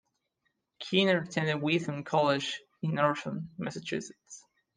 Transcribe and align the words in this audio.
Keener 0.79 1.19
attended 1.21 1.61
Wheaton 1.61 2.03
College, 2.05 2.59
in 2.81 2.95
Norton, 2.95 3.51
Massachusetts. 3.59 4.43